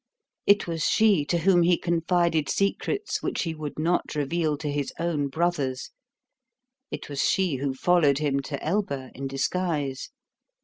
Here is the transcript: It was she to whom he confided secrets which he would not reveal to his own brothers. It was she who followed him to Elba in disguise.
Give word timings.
It 0.47 0.65
was 0.65 0.83
she 0.89 1.25
to 1.25 1.37
whom 1.37 1.61
he 1.61 1.77
confided 1.77 2.49
secrets 2.49 3.21
which 3.21 3.43
he 3.43 3.53
would 3.53 3.77
not 3.77 4.15
reveal 4.15 4.57
to 4.57 4.71
his 4.71 4.91
own 4.97 5.27
brothers. 5.27 5.91
It 6.89 7.07
was 7.07 7.23
she 7.23 7.57
who 7.57 7.75
followed 7.75 8.17
him 8.17 8.39
to 8.45 8.59
Elba 8.63 9.11
in 9.13 9.27
disguise. 9.27 10.09